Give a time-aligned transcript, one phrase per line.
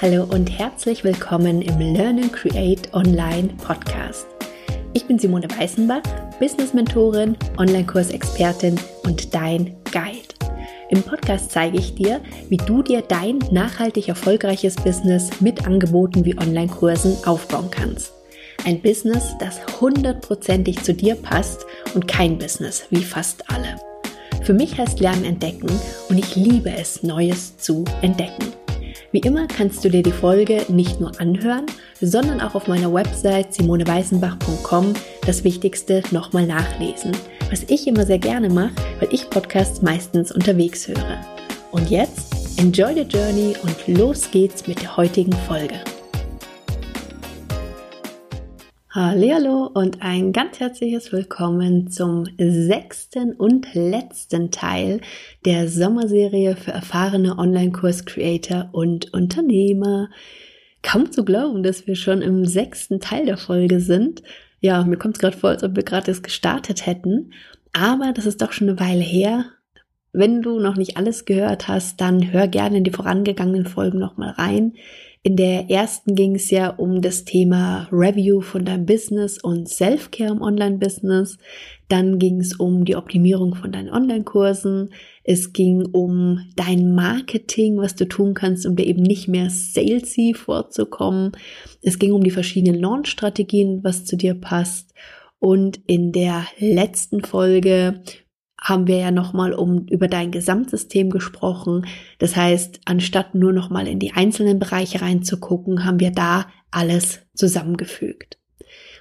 [0.00, 4.28] Hallo und herzlich willkommen im Learn and Create Online Podcast.
[4.92, 6.02] Ich bin Simone Weißenbach,
[6.38, 10.52] Business Mentorin, Online-Kursexpertin und dein Guide.
[10.90, 16.38] Im Podcast zeige ich dir, wie du dir dein nachhaltig erfolgreiches Business mit Angeboten wie
[16.38, 18.12] Online-Kursen aufbauen kannst.
[18.64, 23.74] Ein Business, das hundertprozentig zu dir passt und kein Business wie fast alle.
[24.44, 25.68] Für mich heißt Lernen entdecken
[26.08, 28.46] und ich liebe es, Neues zu entdecken.
[29.10, 31.64] Wie immer kannst du dir die Folge nicht nur anhören,
[31.98, 34.92] sondern auch auf meiner Website simoneweißenbach.com
[35.24, 37.12] das Wichtigste nochmal nachlesen,
[37.48, 41.24] was ich immer sehr gerne mache, weil ich Podcasts meistens unterwegs höre.
[41.70, 45.80] Und jetzt enjoy the journey und los geht's mit der heutigen Folge.
[48.90, 55.02] Hallo und ein ganz herzliches Willkommen zum sechsten und letzten Teil
[55.44, 60.08] der Sommerserie für erfahrene Online-Kurs-Creator und Unternehmer.
[60.82, 64.22] Kaum zu glauben, dass wir schon im sechsten Teil der Folge sind.
[64.60, 67.34] Ja, mir kommt es gerade vor, als ob wir gerade erst gestartet hätten.
[67.74, 69.44] Aber das ist doch schon eine Weile her.
[70.14, 74.30] Wenn du noch nicht alles gehört hast, dann hör gerne in die vorangegangenen Folgen nochmal
[74.30, 74.72] rein.
[75.28, 80.32] In der ersten ging es ja um das Thema Review von deinem Business und Self-Care
[80.32, 81.36] im Online-Business.
[81.88, 84.88] Dann ging es um die Optimierung von deinen Online-Kursen.
[85.24, 90.32] Es ging um dein Marketing, was du tun kannst, um dir eben nicht mehr salesy
[90.32, 91.32] vorzukommen.
[91.82, 94.94] Es ging um die verschiedenen Launch-Strategien, was zu dir passt.
[95.40, 98.00] Und in der letzten Folge
[98.60, 101.86] haben wir ja nochmal um über dein Gesamtsystem gesprochen.
[102.18, 108.38] Das heißt, anstatt nur nochmal in die einzelnen Bereiche reinzugucken, haben wir da alles zusammengefügt.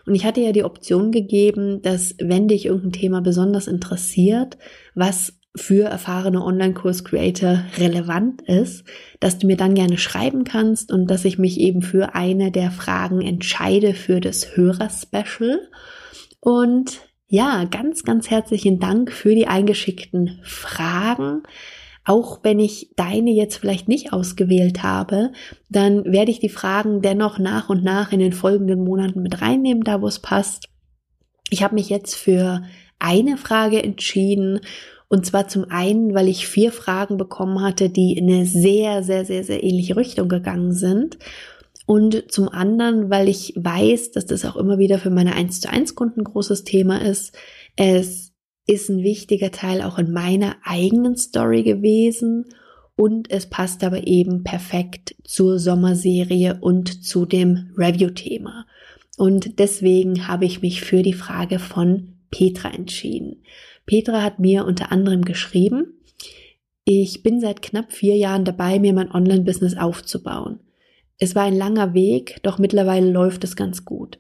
[0.06, 4.58] Und ich hatte ja die Option gegeben, dass wenn dich irgendein Thema besonders interessiert,
[4.96, 8.86] was für erfahrene Online-Kurs-Creator relevant ist,
[9.20, 12.72] dass du mir dann gerne schreiben kannst und dass ich mich eben für eine der
[12.72, 15.60] Fragen entscheide für das Hörer-Special.
[16.40, 21.44] Und ja, ganz, ganz herzlichen Dank für die eingeschickten Fragen.
[22.06, 25.34] Auch wenn ich deine jetzt vielleicht nicht ausgewählt habe,
[25.70, 29.84] dann werde ich die Fragen dennoch nach und nach in den folgenden Monaten mit reinnehmen,
[29.84, 30.70] da wo es passt.
[31.50, 32.64] Ich habe mich jetzt für
[32.98, 34.62] eine Frage entschieden
[35.10, 39.26] und zwar zum einen, weil ich vier Fragen bekommen hatte, die in eine sehr, sehr,
[39.26, 41.18] sehr, sehr ähnliche Richtung gegangen sind.
[41.88, 45.70] Und zum anderen, weil ich weiß, dass das auch immer wieder für meine 1 zu
[45.70, 47.32] 1 Kunden großes Thema ist.
[47.78, 48.34] Es
[48.68, 52.46] ist ein wichtiger Teil auch in meiner eigenen Story gewesen
[52.98, 58.66] und es passt aber eben perfekt zur Sommerserie und zu dem Review-Thema.
[59.18, 63.44] Und deswegen habe ich mich für die Frage von Petra entschieden.
[63.86, 65.94] Petra hat mir unter anderem geschrieben,
[66.84, 70.60] ich bin seit knapp vier Jahren dabei, mir mein Online-Business aufzubauen.
[71.20, 74.20] Es war ein langer Weg, doch mittlerweile läuft es ganz gut.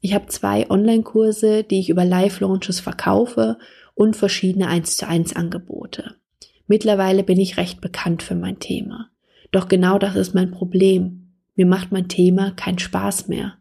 [0.00, 3.58] Ich habe zwei Online-Kurse, die ich über Live-Launches verkaufe
[3.94, 6.14] und verschiedene 1 zu 1 Angebote.
[6.68, 9.10] Mittlerweile bin ich recht bekannt für mein Thema.
[9.50, 11.32] Doch genau das ist mein Problem.
[11.54, 13.54] Mir macht mein Thema keinen Spaß mehr.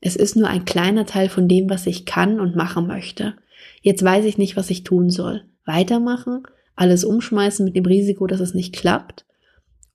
[0.00, 3.34] Es ist nur ein kleiner Teil von dem, was ich kann und machen möchte.
[3.82, 5.44] Jetzt weiß ich nicht, was ich tun soll.
[5.64, 6.42] Weitermachen?
[6.76, 9.24] Alles umschmeißen mit dem Risiko, dass es nicht klappt?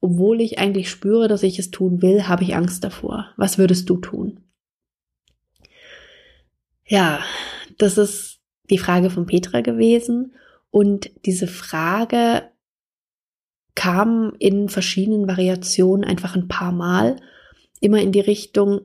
[0.02, 3.34] Obwohl ich eigentlich spüre, dass ich es tun will, habe ich Angst davor.
[3.38, 4.40] Was würdest du tun?
[6.86, 7.20] Ja,
[7.78, 8.40] das ist
[8.70, 10.34] die Frage von Petra gewesen.
[10.72, 12.50] Und diese Frage
[13.76, 17.18] kam in verschiedenen Variationen einfach ein paar Mal
[17.80, 18.82] immer in die Richtung,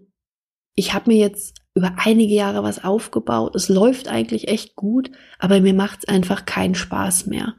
[0.74, 5.60] ich habe mir jetzt über einige Jahre was aufgebaut, es läuft eigentlich echt gut, aber
[5.60, 7.56] mir macht es einfach keinen Spaß mehr.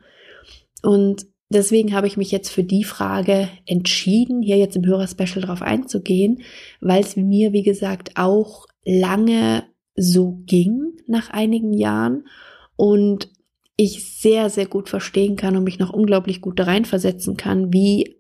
[0.82, 5.62] Und Deswegen habe ich mich jetzt für die Frage entschieden, hier jetzt im Hörerspecial drauf
[5.62, 6.42] einzugehen,
[6.82, 9.64] weil es mir, wie gesagt, auch lange
[9.96, 12.28] so ging nach einigen Jahren
[12.76, 13.30] und
[13.78, 18.16] ich sehr, sehr gut verstehen kann und mich noch unglaublich gut da reinversetzen kann, wie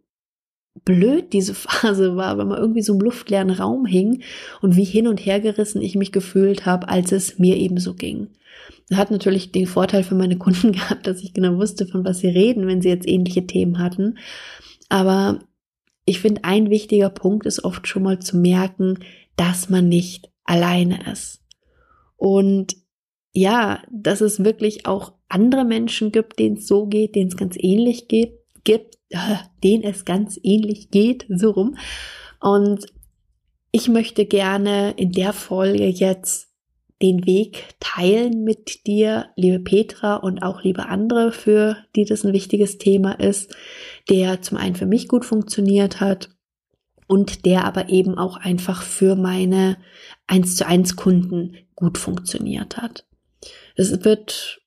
[0.83, 4.21] blöd diese Phase war, wenn man irgendwie so im luftleeren Raum hing
[4.61, 7.93] und wie hin und her gerissen ich mich gefühlt habe, als es mir eben so
[7.93, 8.29] ging.
[8.93, 12.27] Hat natürlich den Vorteil für meine Kunden gehabt, dass ich genau wusste, von was sie
[12.27, 14.17] reden, wenn sie jetzt ähnliche Themen hatten.
[14.89, 15.39] Aber
[16.05, 18.99] ich finde, ein wichtiger Punkt ist oft schon mal zu merken,
[19.35, 21.41] dass man nicht alleine ist.
[22.15, 22.75] Und
[23.33, 27.55] ja, dass es wirklich auch andere Menschen gibt, denen es so geht, denen es ganz
[27.59, 28.33] ähnlich geht,
[28.63, 31.77] gibt, äh, denen es ganz ähnlich geht, so rum.
[32.39, 32.85] Und
[33.71, 36.54] ich möchte gerne in der Folge jetzt
[37.01, 42.33] den Weg teilen mit dir, liebe Petra und auch liebe andere, für die das ein
[42.33, 43.53] wichtiges Thema ist,
[44.09, 46.29] der zum einen für mich gut funktioniert hat
[47.07, 49.77] und der aber eben auch einfach für meine
[50.27, 53.05] 1 zu 1 Kunden gut funktioniert hat.
[53.75, 54.61] Es wird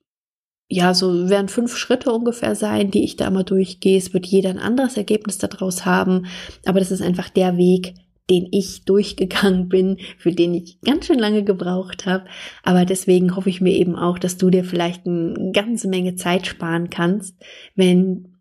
[0.71, 3.97] ja, so werden fünf Schritte ungefähr sein, die ich da immer durchgehe.
[3.97, 6.27] Es wird jeder ein anderes Ergebnis daraus haben,
[6.67, 7.95] aber das ist einfach der Weg,
[8.31, 12.27] den ich durchgegangen bin, für den ich ganz schön lange gebraucht habe.
[12.63, 16.47] Aber deswegen hoffe ich mir eben auch, dass du dir vielleicht eine ganze Menge Zeit
[16.47, 17.37] sparen kannst,
[17.75, 18.35] wenn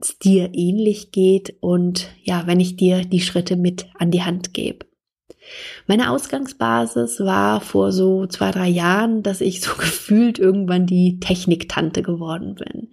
[0.00, 4.54] es dir ähnlich geht und ja, wenn ich dir die Schritte mit an die Hand
[4.54, 4.86] gebe.
[5.86, 12.02] Meine Ausgangsbasis war vor so zwei, drei Jahren, dass ich so gefühlt irgendwann die Techniktante
[12.02, 12.88] geworden bin.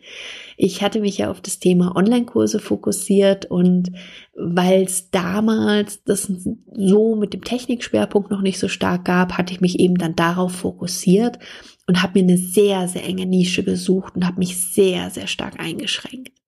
[0.57, 3.91] Ich hatte mich ja auf das Thema Online-Kurse fokussiert und
[4.35, 6.31] weil es damals das
[6.73, 10.51] so mit dem Technikschwerpunkt noch nicht so stark gab, hatte ich mich eben dann darauf
[10.51, 11.39] fokussiert
[11.87, 15.59] und habe mir eine sehr, sehr enge Nische gesucht und habe mich sehr, sehr stark
[15.59, 16.40] eingeschränkt.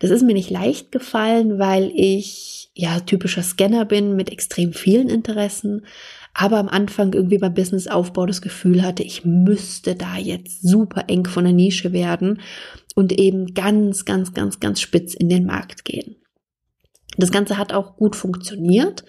[0.00, 5.08] Das ist mir nicht leicht gefallen, weil ich ja typischer Scanner bin mit extrem vielen
[5.08, 5.86] Interessen,
[6.34, 11.26] aber am Anfang irgendwie beim Businessaufbau das Gefühl hatte, ich müsste da jetzt super eng
[11.26, 12.40] von der Nische werden
[12.94, 16.16] und eben ganz, ganz, ganz, ganz spitz in den Markt gehen.
[17.16, 19.04] Das Ganze hat auch gut funktioniert.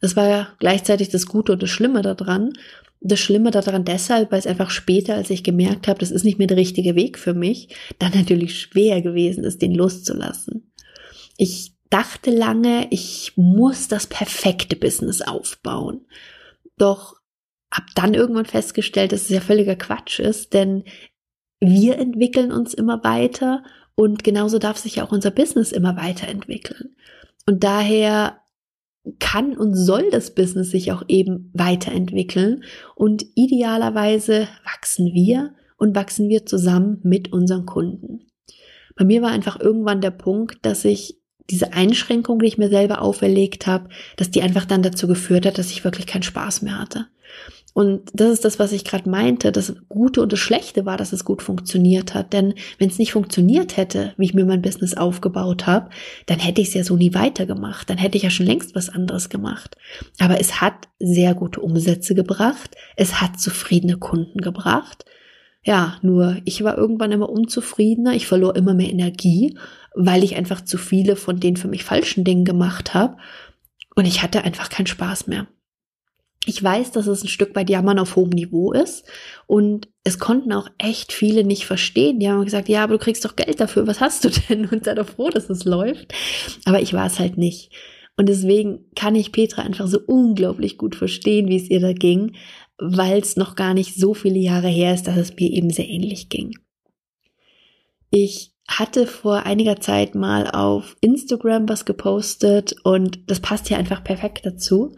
[0.00, 2.54] Das war ja gleichzeitig das Gute und das Schlimme daran.
[3.00, 6.38] Das Schlimme daran deshalb, weil es einfach später, als ich gemerkt habe, das ist nicht
[6.38, 10.72] mehr der richtige Weg für mich, dann natürlich schwer gewesen ist, den loszulassen.
[11.38, 16.02] Ich dachte lange, ich muss das perfekte Business aufbauen.
[16.76, 17.16] Doch
[17.72, 20.84] hab dann irgendwann festgestellt, dass es ja völliger Quatsch ist, denn
[21.60, 23.62] wir entwickeln uns immer weiter
[23.94, 26.96] und genauso darf sich ja auch unser Business immer weiterentwickeln.
[27.46, 28.40] Und daher
[29.18, 32.64] kann und soll das Business sich auch eben weiterentwickeln
[32.94, 38.26] und idealerweise wachsen wir und wachsen wir zusammen mit unseren Kunden.
[38.96, 41.18] Bei mir war einfach irgendwann der Punkt, dass ich
[41.50, 45.58] diese Einschränkung, die ich mir selber auferlegt habe, dass die einfach dann dazu geführt hat,
[45.58, 47.06] dass ich wirklich keinen Spaß mehr hatte.
[47.72, 49.52] Und das ist das, was ich gerade meinte.
[49.52, 52.32] Das Gute und das Schlechte war, dass es gut funktioniert hat.
[52.32, 55.90] Denn wenn es nicht funktioniert hätte, wie ich mir mein Business aufgebaut habe,
[56.26, 57.88] dann hätte ich es ja so nie weitergemacht.
[57.88, 59.76] Dann hätte ich ja schon längst was anderes gemacht.
[60.18, 62.74] Aber es hat sehr gute Umsätze gebracht.
[62.96, 65.04] Es hat zufriedene Kunden gebracht.
[65.62, 68.14] Ja, nur ich war irgendwann immer unzufriedener.
[68.14, 69.56] Ich verlor immer mehr Energie,
[69.94, 73.16] weil ich einfach zu viele von den für mich falschen Dingen gemacht habe.
[73.94, 75.46] Und ich hatte einfach keinen Spaß mehr.
[76.46, 79.04] Ich weiß, dass es ein Stück weit Jammern auf hohem Niveau ist
[79.46, 82.18] und es konnten auch echt viele nicht verstehen.
[82.18, 84.66] Die haben gesagt, ja, aber du kriegst doch Geld dafür, was hast du denn?
[84.66, 86.14] Und sei doch froh, dass es läuft.
[86.64, 87.70] Aber ich war es halt nicht.
[88.16, 92.36] Und deswegen kann ich Petra einfach so unglaublich gut verstehen, wie es ihr da ging,
[92.78, 95.88] weil es noch gar nicht so viele Jahre her ist, dass es mir eben sehr
[95.88, 96.58] ähnlich ging.
[98.10, 104.04] Ich hatte vor einiger Zeit mal auf Instagram was gepostet und das passt hier einfach
[104.04, 104.94] perfekt dazu.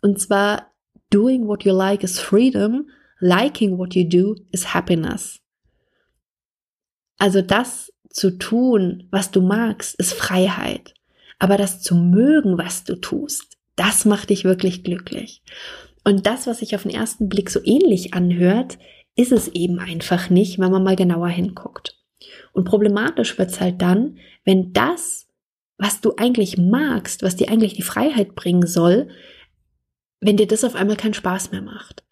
[0.00, 0.69] Und zwar
[1.10, 2.86] Doing what you like is freedom.
[3.20, 5.40] Liking what you do is happiness.
[7.18, 10.94] Also das zu tun, was du magst, ist Freiheit.
[11.38, 15.42] Aber das zu mögen, was du tust, das macht dich wirklich glücklich.
[16.04, 18.78] Und das, was sich auf den ersten Blick so ähnlich anhört,
[19.16, 21.98] ist es eben einfach nicht, wenn man mal genauer hinguckt.
[22.52, 25.28] Und problematisch wird's halt dann, wenn das,
[25.78, 29.08] was du eigentlich magst, was dir eigentlich die Freiheit bringen soll,
[30.20, 32.04] wenn dir das auf einmal keinen Spaß mehr macht.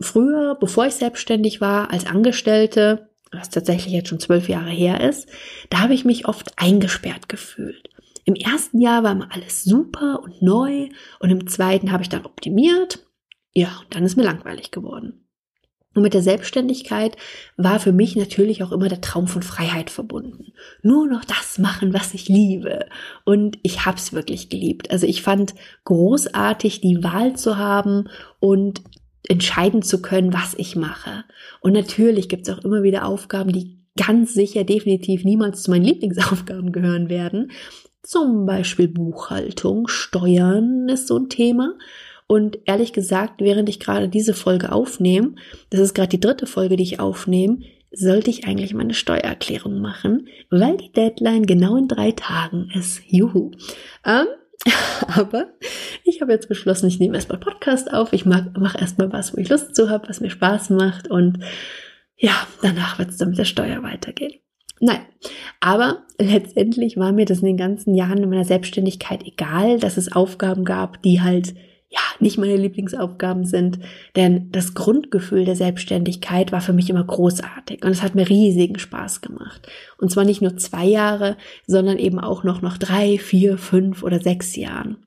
[0.00, 5.28] Früher, bevor ich selbstständig war, als Angestellte, was tatsächlich jetzt schon zwölf Jahre her ist,
[5.70, 7.88] da habe ich mich oft eingesperrt gefühlt.
[8.24, 10.88] Im ersten Jahr war immer alles super und neu
[11.20, 13.06] und im zweiten habe ich dann optimiert.
[13.52, 15.23] Ja, dann ist mir langweilig geworden.
[15.94, 17.16] Und mit der Selbstständigkeit
[17.56, 20.52] war für mich natürlich auch immer der Traum von Freiheit verbunden.
[20.82, 22.86] Nur noch das machen, was ich liebe.
[23.24, 24.90] Und ich habe es wirklich geliebt.
[24.90, 28.08] Also ich fand großartig, die Wahl zu haben
[28.40, 28.82] und
[29.28, 31.24] entscheiden zu können, was ich mache.
[31.60, 35.84] Und natürlich gibt es auch immer wieder Aufgaben, die ganz sicher definitiv niemals zu meinen
[35.84, 37.52] Lieblingsaufgaben gehören werden.
[38.02, 41.74] Zum Beispiel Buchhaltung, Steuern ist so ein Thema.
[42.26, 45.34] Und ehrlich gesagt, während ich gerade diese Folge aufnehme,
[45.70, 47.58] das ist gerade die dritte Folge, die ich aufnehme,
[47.92, 53.02] sollte ich eigentlich meine Steuererklärung machen, weil die Deadline genau in drei Tagen ist.
[53.06, 53.52] Juhu.
[54.04, 54.26] Ähm,
[55.14, 55.48] aber
[56.02, 58.12] ich habe jetzt beschlossen, ich nehme erstmal Podcast auf.
[58.12, 61.08] Ich mache erstmal was, wo ich Lust zu habe, was mir Spaß macht.
[61.08, 61.40] Und
[62.16, 64.40] ja, danach wird es dann mit der Steuer weitergehen.
[64.80, 65.00] Nein,
[65.60, 70.12] aber letztendlich war mir das in den ganzen Jahren in meiner Selbstständigkeit egal, dass es
[70.12, 71.54] Aufgaben gab, die halt
[71.94, 73.78] ja, nicht meine Lieblingsaufgaben sind,
[74.16, 78.80] denn das Grundgefühl der Selbstständigkeit war für mich immer großartig und es hat mir riesigen
[78.80, 79.68] Spaß gemacht.
[79.98, 81.36] Und zwar nicht nur zwei Jahre,
[81.66, 85.06] sondern eben auch noch nach drei, vier, fünf oder sechs Jahren.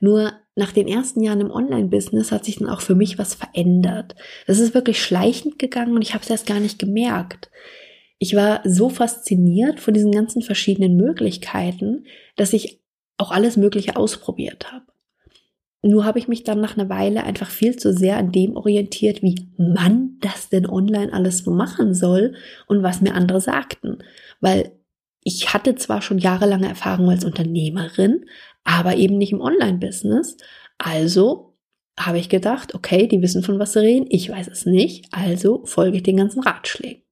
[0.00, 4.16] Nur nach den ersten Jahren im Online-Business hat sich dann auch für mich was verändert.
[4.46, 7.50] Das ist wirklich schleichend gegangen und ich habe es erst gar nicht gemerkt.
[8.18, 12.06] Ich war so fasziniert von diesen ganzen verschiedenen Möglichkeiten,
[12.36, 12.80] dass ich
[13.18, 14.87] auch alles Mögliche ausprobiert habe.
[15.82, 19.22] Nur habe ich mich dann nach einer Weile einfach viel zu sehr an dem orientiert,
[19.22, 22.34] wie man das denn online alles so machen soll
[22.66, 23.98] und was mir andere sagten.
[24.40, 24.72] Weil
[25.22, 28.24] ich hatte zwar schon jahrelange Erfahrung als Unternehmerin,
[28.64, 30.36] aber eben nicht im Online-Business.
[30.78, 31.56] Also
[31.98, 35.64] habe ich gedacht, okay, die wissen von was sie reden, ich weiß es nicht, also
[35.64, 37.02] folge ich den ganzen Ratschlägen.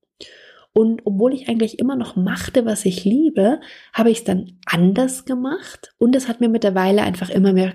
[0.73, 3.61] Und obwohl ich eigentlich immer noch machte, was ich liebe,
[3.95, 7.73] habe ich es dann anders gemacht und es hat mir mittlerweile einfach immer mehr,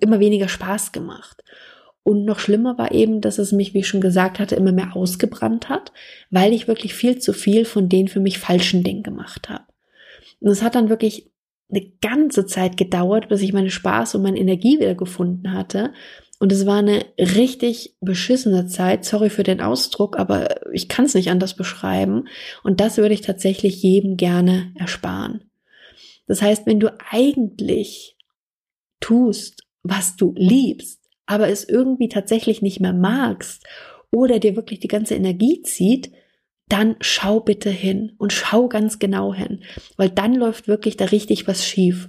[0.00, 1.42] immer weniger Spaß gemacht.
[2.04, 4.96] Und noch schlimmer war eben, dass es mich, wie ich schon gesagt hatte, immer mehr
[4.96, 5.92] ausgebrannt hat,
[6.30, 9.64] weil ich wirklich viel zu viel von den für mich falschen Dingen gemacht habe.
[10.40, 11.30] Und es hat dann wirklich
[11.70, 15.92] eine ganze Zeit gedauert, bis ich meine Spaß und meine Energie wieder gefunden hatte.
[16.40, 19.04] Und es war eine richtig beschissene Zeit.
[19.04, 22.24] Sorry für den Ausdruck, aber ich kann es nicht anders beschreiben.
[22.64, 25.44] Und das würde ich tatsächlich jedem gerne ersparen.
[26.26, 28.11] Das heißt, wenn du eigentlich
[29.02, 33.64] tust, was du liebst, aber es irgendwie tatsächlich nicht mehr magst
[34.10, 36.10] oder dir wirklich die ganze Energie zieht,
[36.68, 39.62] dann schau bitte hin und schau ganz genau hin,
[39.96, 42.08] weil dann läuft wirklich da richtig was schief.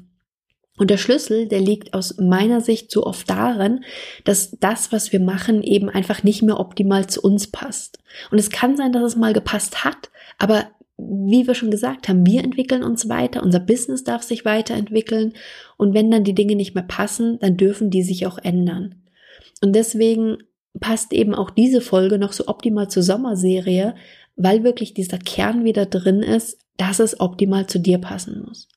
[0.77, 3.83] Und der Schlüssel, der liegt aus meiner Sicht so oft darin,
[4.23, 7.99] dass das, was wir machen, eben einfach nicht mehr optimal zu uns passt.
[8.31, 10.09] Und es kann sein, dass es mal gepasst hat,
[10.39, 15.33] aber wie wir schon gesagt haben, wir entwickeln uns weiter, unser Business darf sich weiterentwickeln
[15.77, 18.95] und wenn dann die Dinge nicht mehr passen, dann dürfen die sich auch ändern.
[19.61, 20.37] Und deswegen
[20.79, 23.95] passt eben auch diese Folge noch so optimal zur Sommerserie,
[24.35, 28.67] weil wirklich dieser Kern wieder drin ist, dass es optimal zu dir passen muss.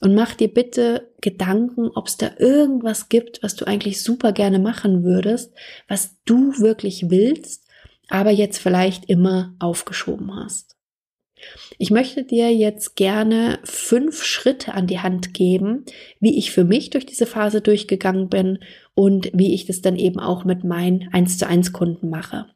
[0.00, 4.58] Und mach dir bitte Gedanken, ob es da irgendwas gibt, was du eigentlich super gerne
[4.58, 5.52] machen würdest,
[5.86, 7.68] was du wirklich willst,
[8.08, 10.71] aber jetzt vielleicht immer aufgeschoben hast.
[11.78, 15.84] Ich möchte dir jetzt gerne fünf Schritte an die Hand geben,
[16.20, 18.58] wie ich für mich durch diese Phase durchgegangen bin
[18.94, 22.46] und wie ich das dann eben auch mit meinen 1 zu 1 Kunden mache.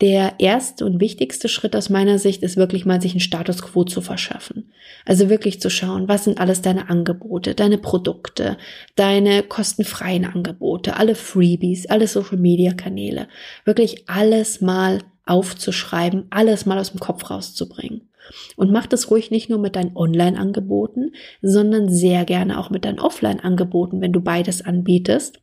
[0.00, 3.84] Der erste und wichtigste Schritt aus meiner Sicht ist wirklich mal sich einen Status quo
[3.84, 4.72] zu verschaffen.
[5.04, 8.58] Also wirklich zu schauen, was sind alles deine Angebote, deine Produkte,
[8.96, 13.28] deine kostenfreien Angebote, alle Freebies, alle Social Media Kanäle.
[13.64, 18.10] Wirklich alles mal aufzuschreiben, alles mal aus dem Kopf rauszubringen.
[18.56, 21.12] Und mach das ruhig nicht nur mit deinen Online-Angeboten,
[21.42, 25.40] sondern sehr gerne auch mit deinen Offline-Angeboten, wenn du beides anbietest.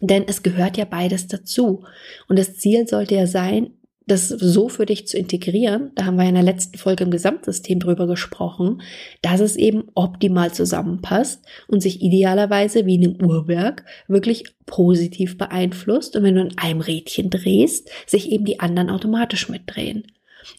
[0.00, 1.84] Denn es gehört ja beides dazu.
[2.28, 3.74] Und das Ziel sollte ja sein,
[4.10, 7.80] das so für dich zu integrieren, da haben wir in der letzten Folge im Gesamtsystem
[7.80, 8.82] drüber gesprochen,
[9.22, 16.16] dass es eben optimal zusammenpasst und sich idealerweise wie in einem Uhrwerk wirklich positiv beeinflusst
[16.16, 20.04] und wenn du in einem Rädchen drehst, sich eben die anderen automatisch mitdrehen.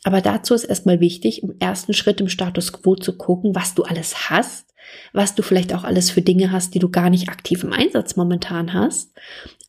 [0.03, 3.83] Aber dazu ist erstmal wichtig, im ersten Schritt im Status quo zu gucken, was du
[3.83, 4.67] alles hast
[5.13, 8.15] was du vielleicht auch alles für Dinge hast, die du gar nicht aktiv im Einsatz
[8.15, 9.11] momentan hast,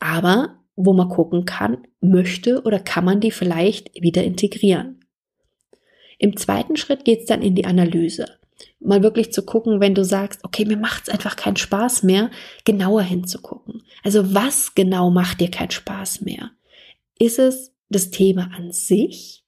[0.01, 5.00] aber wo man gucken kann, möchte oder kann man die vielleicht wieder integrieren.
[6.19, 8.26] Im zweiten Schritt geht es dann in die Analyse.
[8.79, 12.31] Mal wirklich zu gucken, wenn du sagst, okay, mir macht es einfach keinen Spaß mehr,
[12.64, 13.83] genauer hinzugucken.
[14.02, 16.50] Also was genau macht dir keinen Spaß mehr?
[17.19, 19.45] Ist es das Thema an sich?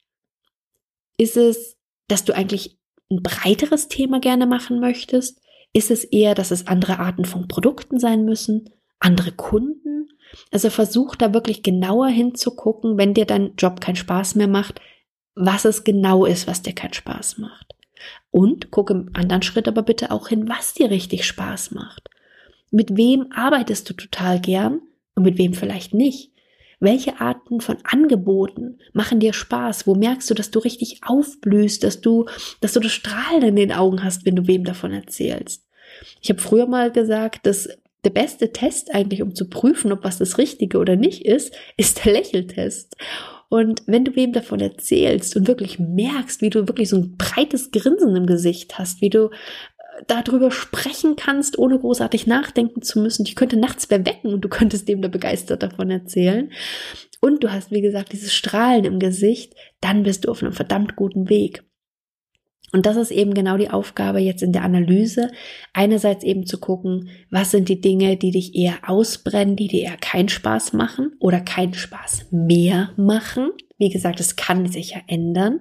[1.17, 1.77] Ist es,
[2.09, 2.79] dass du eigentlich
[3.11, 5.41] ein breiteres Thema gerne machen möchtest?
[5.73, 9.84] Ist es eher, dass es andere Arten von Produkten sein müssen, andere Kunden?
[10.51, 14.81] Also versuch da wirklich genauer hinzugucken, wenn dir dein Job keinen Spaß mehr macht,
[15.35, 17.75] was es genau ist, was dir keinen Spaß macht.
[18.31, 22.09] Und guck im anderen Schritt aber bitte auch hin, was dir richtig Spaß macht.
[22.71, 24.81] Mit wem arbeitest du total gern
[25.15, 26.33] und mit wem vielleicht nicht?
[26.81, 29.87] Welche Arten von Angeboten machen dir Spaß?
[29.87, 32.27] Wo merkst du, dass du richtig aufblühst, dass du,
[32.61, 35.65] dass du das Strahlen in den Augen hast, wenn du wem davon erzählst?
[36.21, 37.69] Ich habe früher mal gesagt, dass
[38.05, 42.05] der beste Test eigentlich, um zu prüfen, ob was das Richtige oder nicht ist, ist
[42.05, 42.97] der Lächeltest.
[43.49, 47.71] Und wenn du wem davon erzählst und wirklich merkst, wie du wirklich so ein breites
[47.71, 49.31] Grinsen im Gesicht hast, wie du
[50.07, 53.25] darüber sprechen kannst, ohne großartig nachdenken zu müssen.
[53.27, 56.51] Ich könnte nachts wer wecken und du könntest dem da begeistert davon erzählen.
[57.21, 60.97] Und du hast, wie gesagt, dieses Strahlen im Gesicht, dann bist du auf einem verdammt
[60.97, 61.63] guten Weg.
[62.75, 65.31] Und das ist eben genau die Aufgabe jetzt in der Analyse.
[65.73, 69.97] Einerseits eben zu gucken, was sind die Dinge, die dich eher ausbrennen, die dir eher
[69.97, 73.53] keinen Spaß machen oder keinen Spaß mehr machen.
[73.79, 75.61] Wie gesagt, es kann sich ja ändern.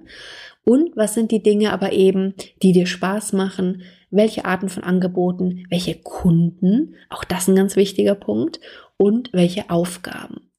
[0.64, 5.66] Und was sind die Dinge aber eben, die dir Spaß machen, welche Arten von Angeboten,
[5.70, 8.58] welche Kunden, auch das ein ganz wichtiger Punkt,
[8.96, 10.50] und welche Aufgaben.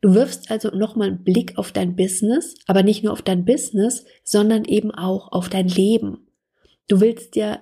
[0.00, 4.04] Du wirfst also nochmal einen Blick auf dein Business, aber nicht nur auf dein Business,
[4.24, 6.26] sondern eben auch auf dein Leben.
[6.88, 7.60] Du willst ja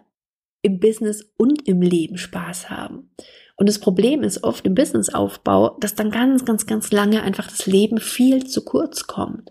[0.63, 3.11] im Business und im Leben Spaß haben.
[3.57, 7.67] Und das Problem ist oft im Businessaufbau, dass dann ganz, ganz, ganz lange einfach das
[7.67, 9.51] Leben viel zu kurz kommt.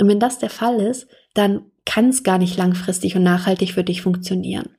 [0.00, 3.84] Und wenn das der Fall ist, dann kann es gar nicht langfristig und nachhaltig für
[3.84, 4.70] dich funktionieren.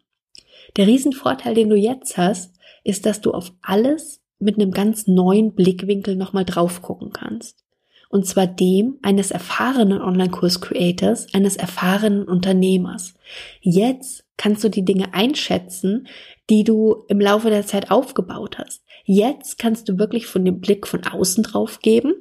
[0.76, 5.54] Der Riesenvorteil, den du jetzt hast, ist, dass du auf alles mit einem ganz neuen
[5.54, 7.64] Blickwinkel nochmal drauf gucken kannst.
[8.10, 13.16] Und zwar dem eines erfahrenen Online-Kurs-Creators, eines erfahrenen Unternehmers.
[13.62, 16.08] Jetzt kannst du die Dinge einschätzen,
[16.50, 18.84] die du im Laufe der Zeit aufgebaut hast.
[19.06, 22.14] Jetzt kannst du wirklich von dem Blick von außen drauf geben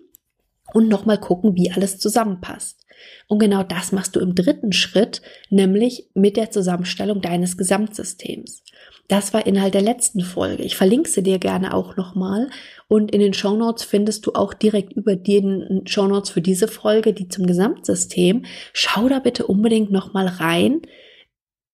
[0.72, 2.86] und nochmal gucken, wie alles zusammenpasst.
[3.28, 8.62] Und genau das machst du im dritten Schritt, nämlich mit der Zusammenstellung deines Gesamtsystems.
[9.12, 10.62] Das war Inhalt der letzten Folge.
[10.62, 12.48] Ich verlinke sie dir gerne auch nochmal.
[12.88, 16.66] Und in den Show Notes findest du auch direkt über den Show Notes für diese
[16.66, 18.46] Folge, die zum Gesamtsystem.
[18.72, 20.80] Schau da bitte unbedingt nochmal rein,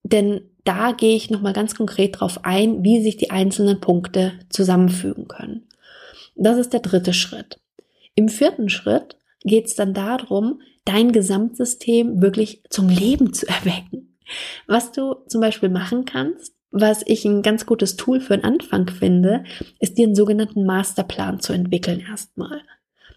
[0.02, 5.28] denn da gehe ich nochmal ganz konkret drauf ein, wie sich die einzelnen Punkte zusammenfügen
[5.28, 5.68] können.
[6.34, 7.60] Das ist der dritte Schritt.
[8.16, 14.16] Im vierten Schritt geht es dann darum, dein Gesamtsystem wirklich zum Leben zu erwecken.
[14.66, 18.88] Was du zum Beispiel machen kannst, was ich ein ganz gutes Tool für den Anfang
[18.88, 19.44] finde,
[19.80, 22.60] ist dir einen sogenannten Masterplan zu entwickeln erstmal,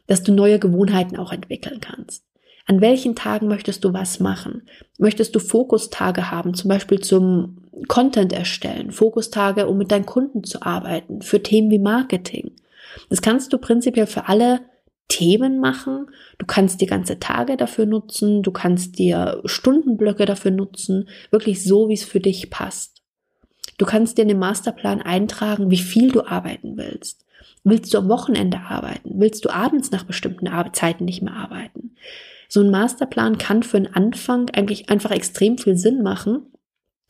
[0.08, 2.24] dass du neue Gewohnheiten auch entwickeln kannst.
[2.66, 4.64] An welchen Tagen möchtest du was machen?
[4.98, 10.62] Möchtest du Fokustage haben, zum Beispiel zum Content erstellen, Fokustage, um mit deinen Kunden zu
[10.62, 12.52] arbeiten, für Themen wie Marketing?
[13.10, 14.62] Das kannst du prinzipiell für alle
[15.08, 16.08] Themen machen.
[16.38, 21.90] Du kannst die ganze Tage dafür nutzen, du kannst dir Stundenblöcke dafür nutzen, wirklich so,
[21.90, 22.91] wie es für dich passt.
[23.82, 27.26] Du kannst dir in den Masterplan eintragen, wie viel du arbeiten willst.
[27.64, 29.14] Willst du am Wochenende arbeiten?
[29.16, 31.96] Willst du abends nach bestimmten Zeiten nicht mehr arbeiten?
[32.48, 36.54] So ein Masterplan kann für einen Anfang eigentlich einfach extrem viel Sinn machen,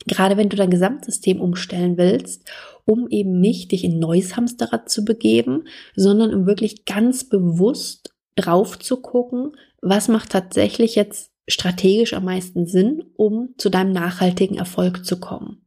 [0.07, 2.49] gerade wenn du dein Gesamtsystem umstellen willst,
[2.86, 5.65] um eben nicht dich in neues Hamsterrad zu begeben,
[5.97, 12.65] sondern um wirklich ganz bewusst drauf zu gucken, was macht tatsächlich jetzt strategisch am meisten
[12.65, 15.65] Sinn, um zu deinem nachhaltigen Erfolg zu kommen.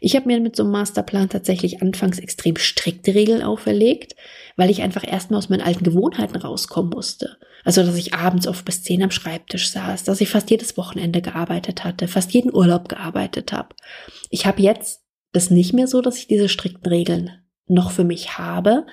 [0.00, 4.14] Ich habe mir mit so einem Masterplan tatsächlich anfangs extrem strikte Regeln auferlegt,
[4.56, 7.38] weil ich einfach erstmal aus meinen alten Gewohnheiten rauskommen musste.
[7.64, 11.22] Also, dass ich abends oft bis zehn am Schreibtisch saß, dass ich fast jedes Wochenende
[11.22, 13.74] gearbeitet hatte, fast jeden Urlaub gearbeitet habe.
[14.30, 17.30] Ich habe jetzt das nicht mehr so, dass ich diese strikten Regeln
[17.66, 18.86] noch für mich habe,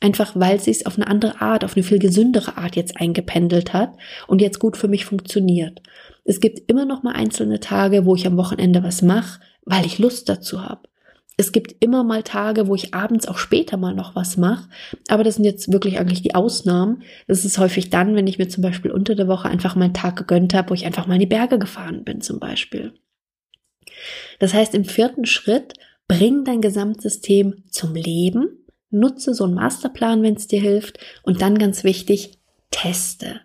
[0.00, 3.72] einfach weil sie es auf eine andere Art, auf eine viel gesündere Art jetzt eingependelt
[3.72, 3.94] hat
[4.26, 5.80] und jetzt gut für mich funktioniert.
[6.24, 9.98] Es gibt immer noch mal einzelne Tage, wo ich am Wochenende was mache, weil ich
[9.98, 10.88] Lust dazu habe.
[11.36, 14.68] Es gibt immer mal Tage, wo ich abends auch später mal noch was mache,
[15.06, 17.04] aber das sind jetzt wirklich eigentlich die Ausnahmen.
[17.28, 19.94] Das ist häufig dann, wenn ich mir zum Beispiel unter der Woche einfach mal einen
[19.94, 22.92] Tag gegönnt habe, wo ich einfach mal in die Berge gefahren bin zum Beispiel.
[24.40, 25.74] Das heißt, im vierten Schritt
[26.08, 31.58] bring dein Gesamtsystem zum Leben, nutze so einen Masterplan, wenn es dir hilft und dann
[31.58, 32.38] ganz wichtig,
[32.70, 33.42] teste.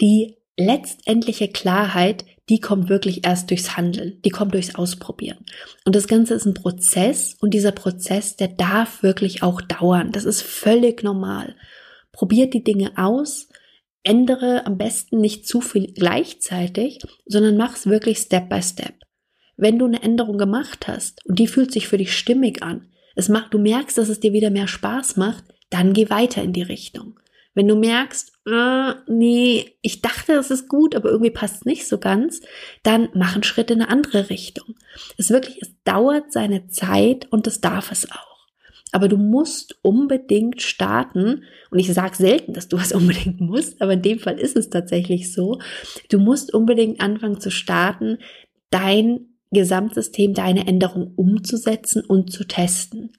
[0.00, 5.38] Die letztendliche Klarheit, die kommt wirklich erst durchs Handeln, die kommt durchs Ausprobieren.
[5.84, 10.12] Und das Ganze ist ein Prozess und dieser Prozess, der darf wirklich auch dauern.
[10.12, 11.56] Das ist völlig normal.
[12.12, 13.48] Probiert die Dinge aus,
[14.02, 18.94] ändere am besten nicht zu viel gleichzeitig, sondern mach's wirklich Step by Step.
[19.56, 23.28] Wenn du eine Änderung gemacht hast und die fühlt sich für dich stimmig an, es
[23.28, 26.62] macht, du merkst, dass es dir wieder mehr Spaß macht, dann geh weiter in die
[26.62, 27.18] Richtung.
[27.54, 31.86] Wenn du merkst, äh, nee, ich dachte, es ist gut, aber irgendwie passt es nicht
[31.86, 32.40] so ganz,
[32.82, 34.74] dann mach einen Schritt in eine andere Richtung.
[35.16, 38.34] Es wirklich, es dauert seine Zeit und das darf es auch.
[38.92, 41.42] Aber du musst unbedingt starten.
[41.70, 44.68] Und ich sage selten, dass du was unbedingt musst, aber in dem Fall ist es
[44.68, 45.58] tatsächlich so.
[46.10, 48.18] Du musst unbedingt anfangen zu starten,
[48.70, 53.12] dein Gesamtsystem, deine Änderung umzusetzen und zu testen.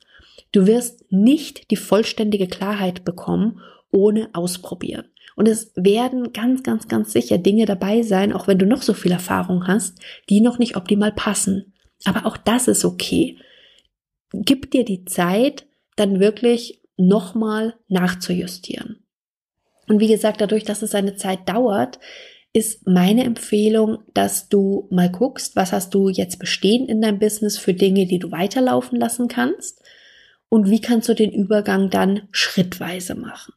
[0.51, 3.61] Du wirst nicht die vollständige Klarheit bekommen
[3.95, 5.05] ohne ausprobieren.
[5.35, 8.93] Und es werden ganz, ganz, ganz sicher Dinge dabei sein, auch wenn du noch so
[8.93, 11.73] viel Erfahrung hast, die noch nicht optimal passen.
[12.05, 13.37] Aber auch das ist okay.
[14.31, 19.03] Gib dir die Zeit, dann wirklich nochmal nachzujustieren.
[19.87, 21.99] Und wie gesagt, dadurch, dass es eine Zeit dauert,
[22.53, 27.57] ist meine Empfehlung, dass du mal guckst, was hast du jetzt bestehen in deinem Business
[27.57, 29.81] für Dinge, die du weiterlaufen lassen kannst
[30.47, 33.53] und wie kannst du den Übergang dann schrittweise machen.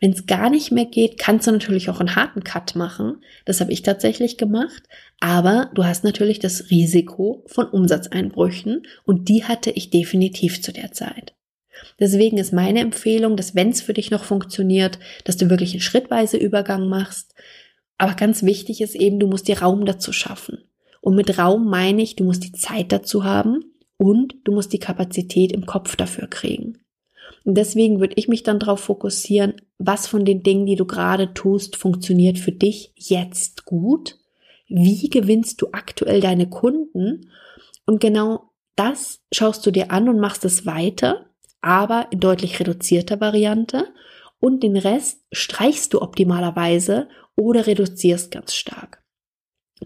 [0.00, 3.22] Wenn es gar nicht mehr geht, kannst du natürlich auch einen harten Cut machen.
[3.44, 4.84] Das habe ich tatsächlich gemacht.
[5.18, 10.92] Aber du hast natürlich das Risiko von Umsatzeinbrüchen und die hatte ich definitiv zu der
[10.92, 11.34] Zeit.
[11.98, 15.80] Deswegen ist meine Empfehlung, dass wenn es für dich noch funktioniert, dass du wirklich einen
[15.80, 17.34] schrittweise Übergang machst.
[17.98, 20.58] Aber ganz wichtig ist eben, du musst dir Raum dazu schaffen.
[21.00, 23.64] Und mit Raum meine ich, du musst die Zeit dazu haben
[23.96, 26.78] und du musst die Kapazität im Kopf dafür kriegen.
[27.48, 31.32] Und deswegen würde ich mich dann darauf fokussieren, was von den Dingen, die du gerade
[31.32, 34.18] tust, funktioniert für dich jetzt gut.
[34.68, 37.30] Wie gewinnst du aktuell deine Kunden?
[37.86, 41.24] Und genau das schaust du dir an und machst es weiter,
[41.62, 43.86] aber in deutlich reduzierter Variante.
[44.40, 49.02] Und den Rest streichst du optimalerweise oder reduzierst ganz stark.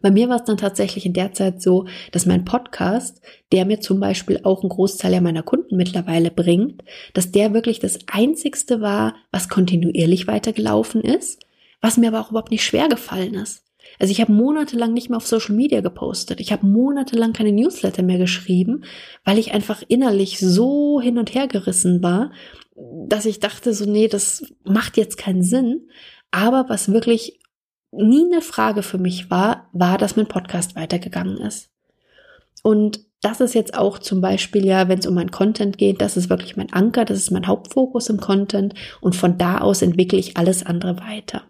[0.00, 3.20] Bei mir war es dann tatsächlich in der Zeit so, dass mein Podcast,
[3.52, 7.98] der mir zum Beispiel auch einen Großteil meiner Kunden mittlerweile bringt, dass der wirklich das
[8.10, 11.40] einzigste war, was kontinuierlich weitergelaufen ist,
[11.80, 13.64] was mir aber auch überhaupt nicht schwer gefallen ist.
[13.98, 16.40] Also ich habe monatelang nicht mehr auf Social Media gepostet.
[16.40, 18.84] Ich habe monatelang keine Newsletter mehr geschrieben,
[19.24, 22.32] weil ich einfach innerlich so hin und her gerissen war,
[22.74, 25.88] dass ich dachte so, nee, das macht jetzt keinen Sinn.
[26.30, 27.38] Aber was wirklich
[27.92, 31.70] nie eine Frage für mich war, war, dass mein Podcast weitergegangen ist.
[32.62, 36.16] Und das ist jetzt auch zum Beispiel ja, wenn es um mein Content geht, das
[36.16, 40.18] ist wirklich mein Anker, das ist mein Hauptfokus im Content und von da aus entwickle
[40.18, 41.44] ich alles andere weiter.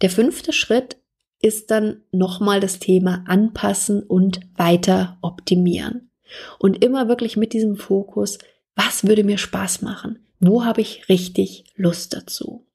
[0.00, 0.96] Der fünfte Schritt
[1.40, 6.10] ist dann nochmal das Thema anpassen und weiter optimieren.
[6.58, 8.38] Und immer wirklich mit diesem Fokus,
[8.74, 10.20] was würde mir Spaß machen?
[10.40, 12.66] Wo habe ich richtig Lust dazu?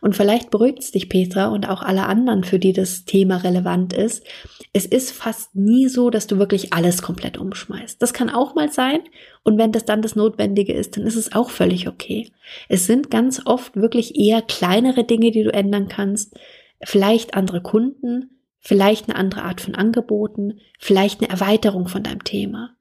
[0.00, 3.92] Und vielleicht beruhigt es dich, Petra, und auch alle anderen, für die das Thema relevant
[3.92, 4.24] ist.
[4.72, 8.00] Es ist fast nie so, dass du wirklich alles komplett umschmeißt.
[8.00, 9.00] Das kann auch mal sein.
[9.42, 12.30] Und wenn das dann das Notwendige ist, dann ist es auch völlig okay.
[12.68, 16.38] Es sind ganz oft wirklich eher kleinere Dinge, die du ändern kannst.
[16.84, 22.76] Vielleicht andere Kunden, vielleicht eine andere Art von Angeboten, vielleicht eine Erweiterung von deinem Thema.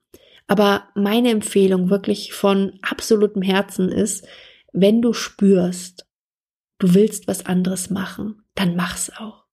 [0.48, 4.26] Aber meine Empfehlung wirklich von absolutem Herzen ist,
[4.72, 6.07] wenn du spürst,
[6.80, 9.48] du willst was anderes machen, dann mach's auch.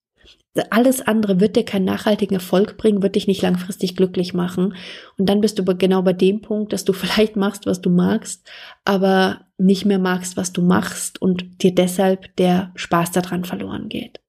[0.71, 4.77] Alles andere wird dir keinen nachhaltigen Erfolg bringen, wird dich nicht langfristig glücklich machen.
[5.19, 8.49] Und dann bist du genau bei dem Punkt, dass du vielleicht machst, was du magst,
[8.85, 14.21] aber nicht mehr magst, was du machst und dir deshalb der Spaß daran verloren geht.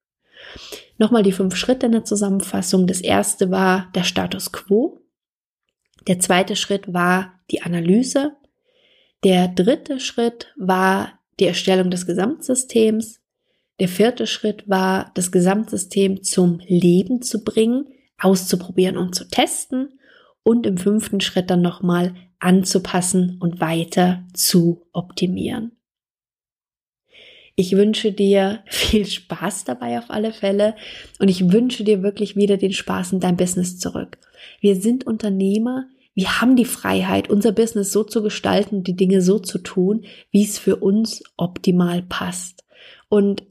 [0.97, 2.87] Nochmal die fünf Schritte in der Zusammenfassung.
[2.87, 5.01] Das erste war der Status quo.
[6.07, 8.35] Der zweite Schritt war die Analyse.
[9.23, 13.21] Der dritte Schritt war die Erstellung des Gesamtsystems.
[13.79, 19.99] Der vierte Schritt war, das Gesamtsystem zum Leben zu bringen, auszuprobieren und zu testen.
[20.43, 25.71] Und im fünften Schritt dann nochmal anzupassen und weiter zu optimieren.
[27.55, 30.75] Ich wünsche dir viel Spaß dabei auf alle Fälle
[31.19, 34.17] und ich wünsche dir wirklich wieder den Spaß in dein Business zurück.
[34.59, 39.37] Wir sind Unternehmer, wir haben die Freiheit, unser Business so zu gestalten, die Dinge so
[39.37, 42.63] zu tun, wie es für uns optimal passt.
[43.09, 43.43] Und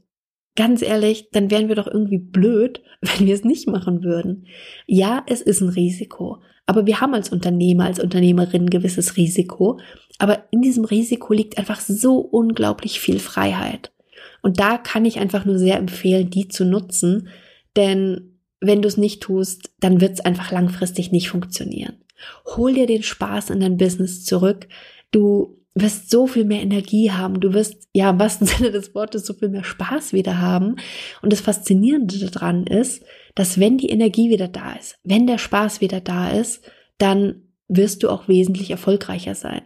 [0.55, 4.47] ganz ehrlich, dann wären wir doch irgendwie blöd, wenn wir es nicht machen würden.
[4.87, 6.41] Ja, es ist ein Risiko.
[6.65, 9.79] Aber wir haben als Unternehmer, als Unternehmerin ein gewisses Risiko.
[10.17, 13.91] Aber in diesem Risiko liegt einfach so unglaublich viel Freiheit.
[14.41, 17.27] Und da kann ich einfach nur sehr empfehlen, die zu nutzen.
[17.75, 21.97] Denn wenn du es nicht tust, dann wird es einfach langfristig nicht funktionieren.
[22.55, 24.67] Hol dir den Spaß in dein Business zurück.
[25.11, 27.39] Du wirst so viel mehr Energie haben.
[27.41, 30.77] Du wirst, ja, im wahrsten Sinne des Wortes, so viel mehr Spaß wieder haben.
[31.21, 33.03] Und das Faszinierende daran ist,
[33.35, 36.63] dass wenn die Energie wieder da ist, wenn der Spaß wieder da ist,
[36.97, 39.61] dann wirst du auch wesentlich erfolgreicher sein.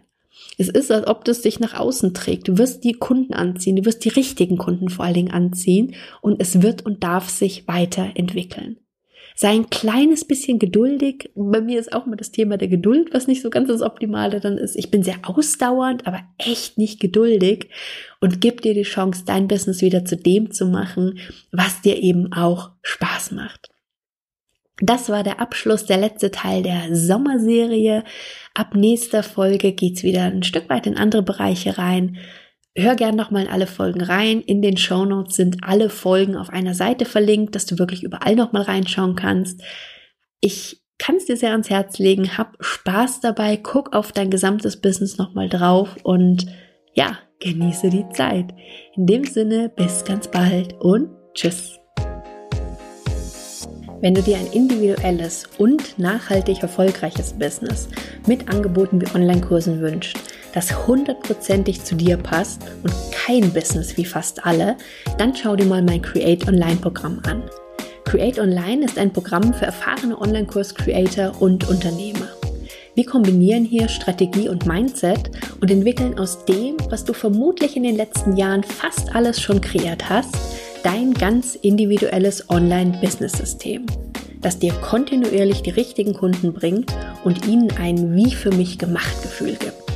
[0.58, 2.48] Es ist, als ob das dich nach außen trägt.
[2.48, 6.40] Du wirst die Kunden anziehen, du wirst die richtigen Kunden vor allen Dingen anziehen und
[6.40, 8.78] es wird und darf sich weiterentwickeln.
[9.42, 11.30] Sei ein kleines bisschen geduldig.
[11.34, 14.38] Bei mir ist auch immer das Thema der Geduld, was nicht so ganz das Optimale
[14.38, 14.76] dann ist.
[14.76, 17.70] Ich bin sehr ausdauernd, aber echt nicht geduldig
[18.20, 21.20] und gib dir die Chance, dein Business wieder zu dem zu machen,
[21.52, 23.70] was dir eben auch Spaß macht.
[24.76, 28.04] Das war der Abschluss, der letzte Teil der Sommerserie.
[28.52, 32.18] Ab nächster Folge geht's wieder ein Stück weit in andere Bereiche rein.
[32.76, 34.40] Hör gern nochmal in alle Folgen rein.
[34.42, 38.36] In den Show Notes sind alle Folgen auf einer Seite verlinkt, dass du wirklich überall
[38.36, 39.60] nochmal reinschauen kannst.
[40.40, 42.38] Ich kann es dir sehr ans Herz legen.
[42.38, 43.56] Hab Spaß dabei.
[43.56, 46.46] Guck auf dein gesamtes Business nochmal drauf und
[46.94, 48.54] ja, genieße die Zeit.
[48.94, 51.76] In dem Sinne, bis ganz bald und tschüss.
[54.00, 57.88] Wenn du dir ein individuelles und nachhaltig erfolgreiches Business
[58.26, 60.16] mit Angeboten wie Online-Kursen wünschst,
[60.54, 64.76] das hundertprozentig zu dir passt und kein Business wie fast alle,
[65.18, 67.42] dann schau dir mal mein Create Online Programm an.
[68.04, 72.28] Create Online ist ein Programm für erfahrene Online-Kurs-Creator und Unternehmer.
[72.96, 77.96] Wir kombinieren hier Strategie und Mindset und entwickeln aus dem, was du vermutlich in den
[77.96, 80.36] letzten Jahren fast alles schon kreiert hast,
[80.82, 83.86] dein ganz individuelles Online-Business-System,
[84.40, 89.54] das dir kontinuierlich die richtigen Kunden bringt und ihnen ein Wie für mich gemacht Gefühl
[89.54, 89.89] gibt.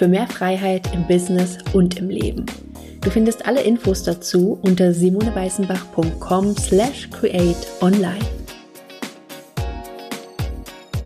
[0.00, 2.46] Für mehr Freiheit im Business und im Leben.
[3.02, 8.39] Du findest alle Infos dazu unter simoneweißenbach.com slash create online.